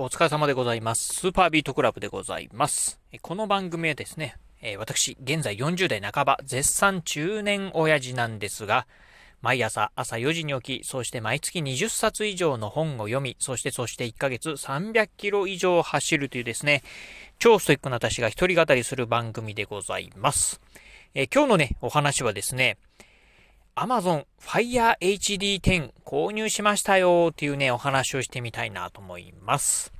[0.00, 1.12] お疲れ様でございます。
[1.12, 3.00] スーパービートクラブでございます。
[3.20, 4.36] この番組はですね、
[4.78, 8.86] 私、現在40代半ば、絶賛中年親父なんですが、
[9.42, 16.84] 毎朝朝4時に起き、そして毎月20冊以上の本を読み、そしてそして1ヶ月300キロ以上走るというですね、
[17.40, 20.60] 超ストイックな私が一人語りする番組でございます。
[21.12, 22.78] え今日のね、お話はですね、
[23.78, 29.92] Amazon Fire HD 10購入しましたよっていうね、お話をしてみたいなと思います。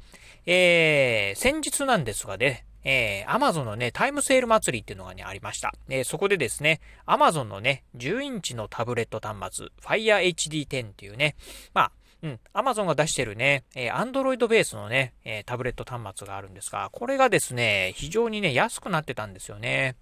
[0.50, 5.74] えー、先日なんですがね、えー、Amazon のね、タイムセール祭りっていうのがね、ありました。
[5.90, 11.36] えー、そこでですね、Amazon のね、10インチのタブレット端末、Fire HD 10っていうね、
[11.74, 19.96] まあ、うん、Amazon が出してるね、えー、Android ベースのね、えー、タブレット端末があるんですが、これがですね、非常にね、安くなってたんですよね。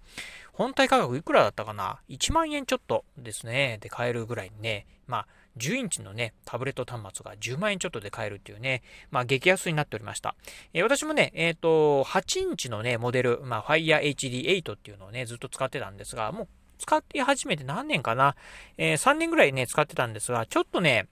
[0.53, 10.35] 本体価格いくらだったかな ?1 万円ちょっとですね、で買えるぐらいにね、まあ、10インチのね、タブレット端末が10万円ちょっとで買えるっていうね、まあ、激安になっておりました。
[10.73, 18.35] えー、私もね、えっ、ー、と、8インチのね、モデル、まあ、Fire HD8 っていうのをね、ずっと使ってたんですが、もう使って始めて何年かな、
[18.77, 21.07] えー、3年ぐらいね、使ってたんですが、ちょっとね、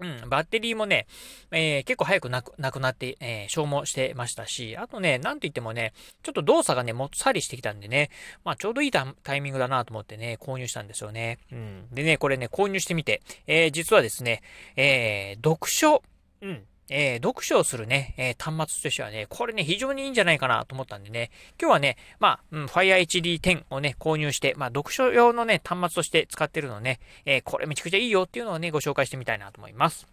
[0.00, 1.06] うん、バッテリーもね、
[1.50, 8.10] えー、結構早くなくなくなって、えー、消耗してましたし、あとね、なんと言ってもね、ちょっと動作がね、もっさりしてきたんでね、
[8.44, 11.38] まあちょうどいいタイミングだなと思ってね、購入したんですよね。
[11.52, 11.88] うん。
[11.92, 14.42] でね、これね、購入してみて、えー、実はですね、
[14.76, 16.02] え、読書、
[16.40, 30.06] うん、えー、読書をするね、えー、端末としてはね、これね、非常にいいんじゃないかなと思ったんでね、今日はね、まあ、うん、Fire HD 10をね、購入して、まあ、読書用のね、端末として使ってるのね、えー、これめちゃくちゃいいよっていうのをね、ご紹介してみたいなと思います。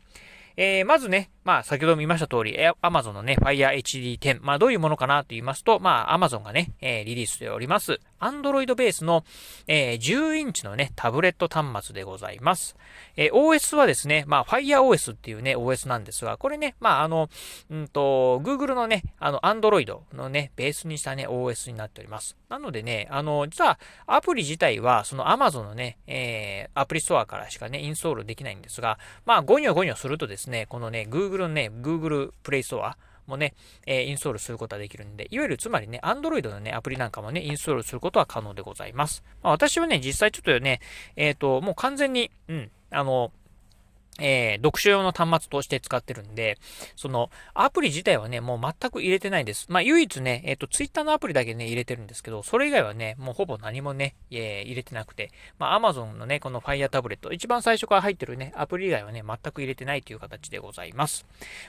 [0.58, 4.40] えー、まずね、まあ、先ほど見ました通り、Amazon のね、Fire HD 10。
[4.42, 9.24] まあ、どういうものかなと言いますと、まあ、Amazon がね、えー、リリースしております、Android ベースの、
[9.68, 12.76] えー、10インチのね、タブレット端末でございます。
[13.16, 17.30] えー、OS はですね、まあ、FireOS っていうね、OS なんですが、これね、まあ、あの、
[17.70, 22.38] うんと、Google のね、あの、Android のね、ベースにしたね、OS になっております。
[22.50, 32.98] なのでね、あの、実は、アプリ自体は、その Amazon のね、えー、アプリストアからしかね、インストールできないんですが、まあ、ゴニョゴニョするとですね、このね、Google のね、Google プレイストア、
[33.28, 33.54] もね、
[33.86, 39.24] えー、インストールすることはできるんで、いわゆるつまりね、Android のね、アプリなんかもね、インストールすることは可能でございます。
[39.44, 40.82] まあ、私はね、実際ちょっとね、
[41.16, 43.32] えっ、ー、と、もう完全に、うん、あの、
[44.20, 46.58] えー、読書用の端末として使ってるんで、
[46.96, 49.68] その、アプリ自体はね、もう全く入れてないです。
[49.70, 61.26] まあ、唯一ね、えっ、ー、と、ツイッターのアプリだけね、入れてるんですけど、それ以外はね、もうほぼ何もね、えー、入れてなくて、まあ、Amazon のね、この Fire タブレット、一番最初から入ってるね、アプリ以外はね、全く入れてないという形でございます。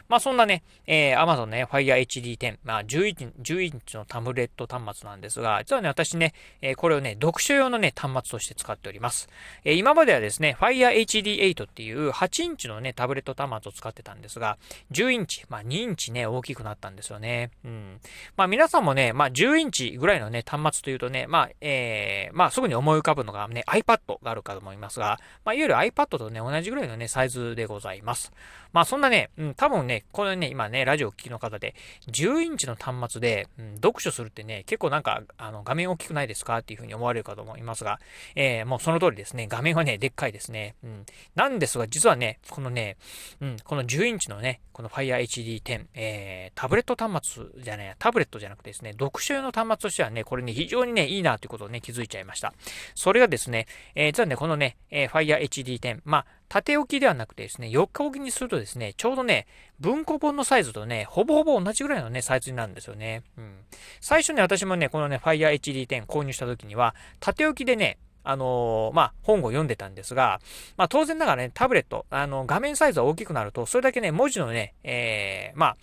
[0.09, 6.33] まあ、そんなね、えー、Amazon ね、Fire HD 10、まあ、11, 11インチのタブレット端末なんですが、実はね、私ね、
[6.63, 9.29] えー、これをね、読書用のね、端末として使っております。
[9.65, 14.59] えー、今まではですね、Fire HD8 っていう8インチのね、タブレット端末を使ってたんですが、
[14.93, 17.51] 10インチ、まあ2インチね、大きくなったんですよね。
[17.65, 18.01] うん。
[18.37, 28.33] まあ皆さんもね、まあ10インチぐらいのね、端末というとね、まあ、えー、まあすぐに思い浮かぶのがね、iPad があるかと思いますが、まあいわゆる iPad とね、同じぐらいのね、サイズでございます。
[28.73, 31.75] まあそんなね、うん、多分ね、このね、今ね、ラジオを聴きの方で、
[32.11, 38.01] 10インチの端末で、うん、読書するってね、結構なんか、あの、画面大きくないですかっていうふうに思われるかと思いますが、
[38.35, 40.75] えー、もうその通りですね、画面はね、でっかいですね。
[40.85, 41.07] うん。
[41.35, 42.97] なんですが、実はね、このね、
[43.41, 52.53] うん、この10インチのね、この Fire HD 10、えー、タブレット端末じゃね、タブレットじゃなくてですね、読書用の端末としてはね、これね、非常にね、いいなということをね、気づいちゃいました。
[52.95, 59.47] それがですね、えー、実はね、このね、えー、Fire HD 10、まあ、縦置きではなくてですね、4日置きにするとですね、ちょうどね、
[59.81, 63.23] 文庫本のサイズとね、ほぼほぼ同じぐらいのね、サイズになるんですよね。
[63.37, 63.57] うん。
[64.01, 67.99] 最初ね、私もね、このね、Fire HD10 購入した時には、縦置きでね、
[68.29, 70.41] あの、まあ、本を読んでたんですが、
[70.77, 75.77] まあ、当然ながらね、タブレット、あの、画面サイズが大きくなると、それだけね、文字のね、えー、まあ、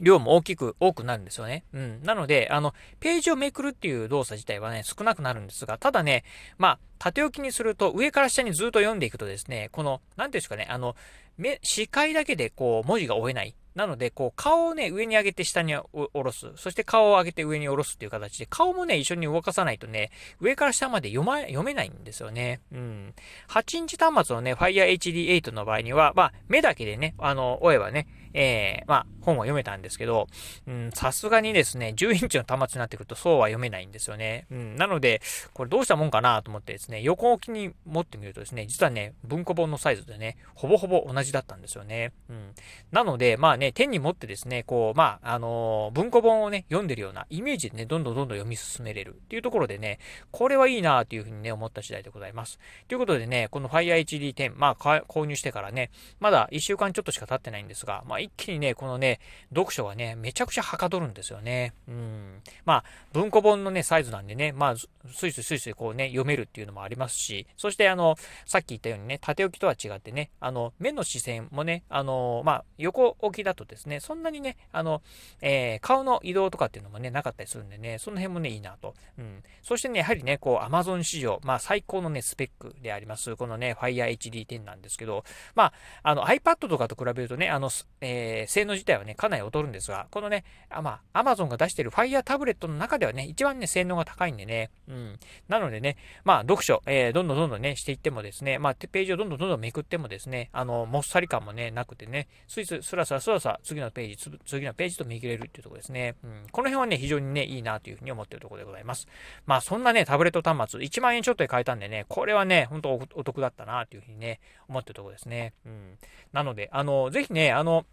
[0.00, 1.64] 量も大きく、多くなるんですよね。
[1.72, 2.02] うん。
[2.02, 6.24] なので、あの、ページをめくるっていう動作自体はね、少なくなるんですが、ただね、
[6.56, 10.96] まあ、縦置きにすると、上から下にずっと読んでいくとですね、この、なんていうんですかね、あの、
[11.36, 13.54] 目、視界だけでこう、文字が追えない。
[13.74, 16.48] なので、こう、顔をね、上に上げて下に下ろす。
[16.56, 20.10] そして顔を上げて上に下ろすっていう形で、顔もね、一緒に動かさないとね、
[20.40, 22.60] 上から下まで読ま、読めないんですよね。
[22.72, 23.14] うん。
[23.48, 30.26] 8インチ端末のね、Fire HD8 の場合には、まあ、目だけでね、あの、追えばね、えー、まあ、本は読めたんですけど、
[30.66, 34.46] うん、さすがにですね、10インチの端末になってくるとそうは読めないんですよね。
[34.50, 35.22] うん、なので、
[35.54, 42.12] これどうしたもんかなと思ってですですね、横置きに持ってみるとですね、実はね、文庫本のサイズでね、ほぼほぼ同じだったんですよね。
[42.28, 42.54] うん。
[42.90, 49.98] なので、まあね、手に持ってですね、こう、まあ、あのー、文庫本をね、読んでるようなイメージでね、どんどんどんどん読み進めれるっていうところでね、
[50.30, 52.58] これはいいなというふうにね、思った次第でございます。
[52.88, 59.20] ということでね、この Fire HD10、まあ、購入してからね、まだ1週間ちょっとしか経ってないんですが、まあ、一気にね、このね、
[59.50, 61.74] 読書がね、めちゃくちゃはかどるんですよね。
[61.86, 62.42] うん。
[62.64, 68.16] まあ、文庫本のね、サイズなんでね、まあ、スイスイスイスイこうね、読めるっていうのもありますし、そしてあの、
[68.46, 75.02] さっき言ったようにね、縦置きとは違ってね、あの、目の視線もね、あの、まあ、横置きだとですね、そんなにね、あの、
[75.40, 78.94] えー、顔の移動とかっていうのもね、なかったりするんでね、その辺もね、いいなと。
[79.18, 79.42] うん。
[79.62, 85.72] そしてね、やはりね、こう、Amazon 市場、まあ、最高のね、スペックであります、このね、Fire HD10 なんですけど、まあ、
[86.02, 87.70] あの、iPad とかと比べるとね、あの、
[88.00, 95.18] えー、性能自体はね、かなり劣るんですが、このね、あまあ、Amazon が出してる Fire タブレットの中ではね、一番ね、性能が高いんでね、うん。
[95.48, 106.16] なのでね、まあ、読書、えー、どんどんどんどんね、していってもですね、まあ、ページをどんどんどんどんめくってもですね、あの、もっさり感もね、なくてね、スイス、スラスラスラスラ、次のページ、次のページとめ切れるっていうところですね。
[106.22, 106.46] うん。
[106.52, 109.06] この辺はね、非常にね、いいなというふうに思っているところでございます。
[109.46, 115.54] まあ、そんなね、タブレット端末、1万円ちょっとで買えたんでね、これはね、本当お得だったなというふうにね、思ってるところですね。
[115.64, 115.98] うん。
[116.32, 117.86] なので、あの、ぜひね、あの、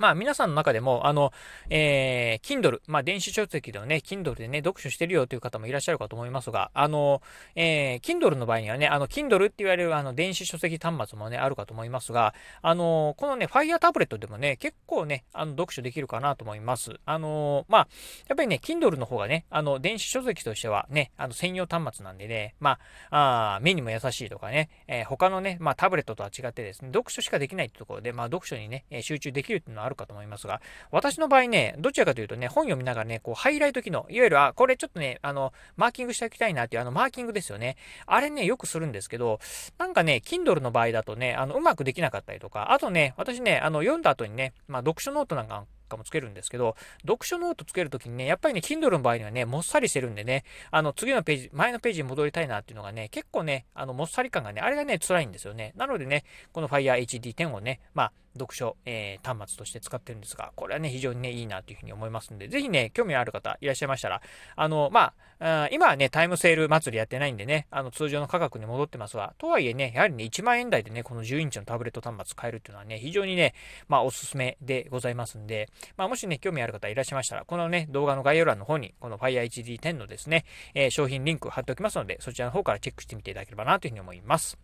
[0.00, 1.30] まあ皆さんの中でも、あの、
[1.68, 7.20] えー、Kindle、まあ電子書籍ではね、Kindle でね、読書してるよという方もいらっしゃるかと思いますが、あの、
[7.54, 12.32] えー、Kindle の場合にはね、あの、Kindle って言われるあの電子書籍端末もね、あるかと思いますが、
[12.62, 16.92] あの、このね、Fire タブレットでもね、結構ね、あの、読書できるかなと思います。
[17.04, 17.88] あの、まあ、
[18.28, 22.78] やっぱりね、Kindle の方がね、あの、電子書籍としてはね、あの、専用端末なんでね、ま
[23.10, 37.76] あ、あ目にも優しいとかね、えー、他のね、まあ、タブレットとは違ってですね、読書しかできないってところで、まあ、読書にね、集中できるっていうのはるかと思いますが、私の場合ね、どちらかというとね、本読みながらね、こう、ハイライト機能、いわゆる、あ、これちょっとね、あの、マーキングしておきたいなっていう、あの、マーキングですよね。
[38.06, 39.38] あれね、よくするんですけど、
[39.78, 55.74] なんかね、Kindle の場合だとね、あの、うまくできなかったりとか、あとね、私ね、あの、読んだ後にね、まあ、読書ノートなんかもつけるんですけど、読書ノートつけるときにね、やっぱりね、Kindle の場合にはね、もっさりしてるんでね、あの、次のページ、前のページに戻りたいなっていうのがね、結構ね、あの、もっさり感がね、あれがね、辛いんですよね。
[55.76, 64.22] なのでね、この Fire HD10 をね、まあ、読書、えー、端末として使ってるんですが、これはね、非常にね、いいなというふうに思いますんで、ぜひね、興味ある方いらっしゃいましたら、
[64.56, 73.54] あの、まあ、今はね、タイムセール祭りやってないんでね、あの、通常の価格に戻ってますが、とはいえね、やはりね、1万円台でね、この10インチのタブレット端末買えるっていうのはね、非常にね、
[73.88, 80.44] まあ、おすすめでございますんで、まあ、もしね、興味ある方いらっしゃいましたら、このね、動画の概要欄の方に、この Fire HD10 のですね、
[80.74, 84.58] えー、商品リンク貼っておきますので、そちらの方からチェックしてみていただければなというふうに思います。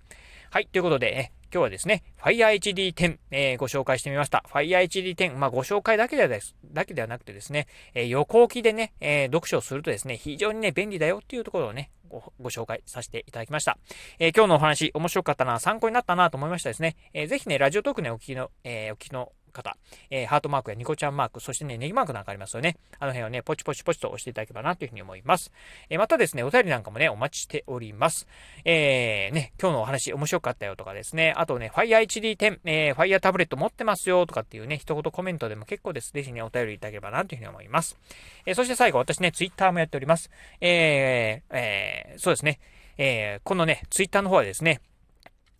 [0.50, 4.44] はい、ということで、え今日はですね、Fire HD10、えー、ご紹介してみました。
[4.48, 13.78] Fire HD10、まあ、ご紹介だけではです、だけではなくてですね、えー、横置きでね、えー、読書をするとですね、非常にね、便利だよっていうところをね、ごご紹介させていただきました。
[14.20, 16.96] えー、今日のお話、面白かったな、参考になったなと思いましたですね。
[17.12, 19.76] えー、ぜひね、ラジオトークね、お聞きの、えー、お聞きの方、
[20.10, 22.76] えー、ハートマークやニコちゃんマーク、そしてね、ネギマークなんかありますよね。
[22.98, 25.52] あの辺をね、ポチポチポチと押していただければなというふうに思います。
[25.90, 28.26] えー、またですね、お便りなんかもね、お待ちしております。
[28.64, 36.12] えー、ね、今日のお話面白かったよとかですね、あとね、Fire HD10、えー、Fire タブレット持ってますよとかっていうね、一言コメントでも結構です。
[36.12, 37.98] ぜひね、お便りいただければなというふうに思います。
[38.44, 40.30] えー、そして最後、私ね、Twitter もやっております。
[40.60, 42.60] えー、えー、そうですね、
[42.98, 44.80] えー、このね、Twitter の方はですね、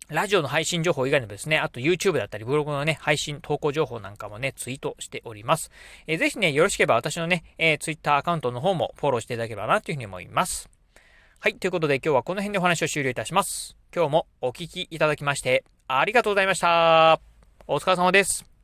[0.09, 5.69] ラジオの配信情報以外にもですね、あと YouTube だったりブログのね、配信、投稿情報なんかもね、ツイートしております。
[6.07, 10.69] えー、ぜひね、よろしければ私のね、えー、Twitter アカウントの方もフォローしていただければなというふうに思います。
[11.39, 13.75] はい、ということで今日はこの辺でお話を終了いたします。
[13.93, 17.19] 今日もお聴きいただきまして、ありがとうございました。
[17.67, 18.56] お疲れ様です。